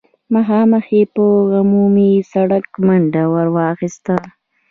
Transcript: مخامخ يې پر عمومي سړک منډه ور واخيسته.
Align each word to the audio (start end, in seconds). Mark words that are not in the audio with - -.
مخامخ 0.33 0.85
يې 0.95 1.03
پر 1.13 1.29
عمومي 1.59 2.11
سړک 2.31 2.65
منډه 2.87 3.23
ور 3.33 3.47
واخيسته. 3.55 4.15